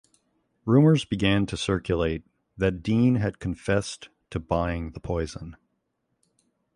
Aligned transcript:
Rumours 0.65 1.05
began 1.05 1.45
to 1.45 1.55
circulate 1.55 2.23
that 2.57 2.81
Dean 2.81 3.17
had 3.17 3.37
confessed 3.37 4.09
to 4.31 4.39
buying 4.39 4.93
the 4.93 4.99
poison. 4.99 5.55